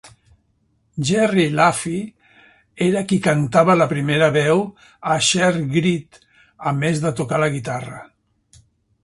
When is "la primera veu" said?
3.83-4.65